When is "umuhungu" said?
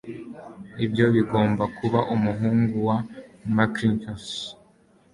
2.13-2.75